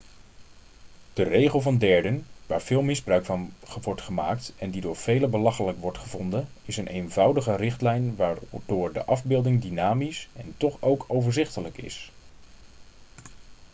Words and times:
de 1.13 1.23
regel 1.23 1.61
van 1.61 1.77
derden 1.77 2.25
waar 2.45 2.61
veel 2.61 2.81
misbruik 2.81 3.25
van 3.25 3.51
wordt 3.81 4.01
gemaakt 4.01 4.53
en 4.57 4.71
die 4.71 4.81
door 4.81 4.95
velen 4.95 5.29
belachelijk 5.29 5.77
wordt 5.77 5.97
gevonden 5.97 6.47
is 6.65 6.77
een 6.77 6.87
eenvoudige 6.87 7.55
richtlijn 7.55 8.15
waardoor 8.15 8.93
de 8.93 9.05
afbeelding 9.05 9.61
dynamisch 9.61 10.27
en 10.35 10.53
toch 10.57 10.77
ook 10.81 11.05
overzichtelijk 11.07 11.77
is 11.77 12.11